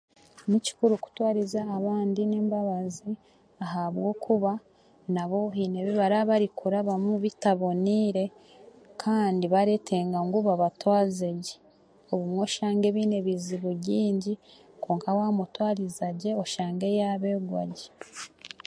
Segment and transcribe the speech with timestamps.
[0.49, 3.09] Ni kikuru kutwariza abandi n'embabazi
[3.65, 4.51] ahabwokuba
[5.13, 8.25] nabo haine ebibaarabarikurabamu bitaboneire
[9.03, 11.55] kandi baretenga ngu babtwaze gye,
[12.13, 12.45] obumwe
[12.95, 14.33] baine ebizibu bingi
[14.81, 17.87] kwonka waamutwariza gye oshange yaabegwa gye.